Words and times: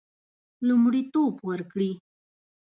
لومړیتوب 0.67 1.33
ورکړي. 1.49 1.91